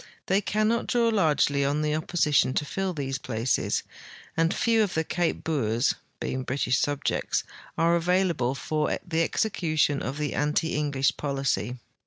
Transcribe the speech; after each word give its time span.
They 0.25 0.41
cannot 0.41 0.87
draw 0.87 1.09
largely 1.09 1.63
on 1.63 1.83
the 1.83 1.93
opposition 1.93 2.55
to 2.55 2.65
fill 2.65 2.91
these 2.91 3.19
places, 3.19 3.83
and 4.35 4.51
few 4.51 4.81
of 4.81 4.95
the 4.95 5.03
Cape 5.03 5.43
Boers, 5.43 5.93
being 6.19 6.41
British 6.41 6.79
subjects, 6.79 7.43
are 7.77 7.95
available 7.95 8.55
for 8.55 8.97
the 9.07 9.21
execution 9.21 10.01
of 10.01 10.17
the 10.17 10.33
anti 10.33 10.73
English 10.73 11.17
policy. 11.17 11.75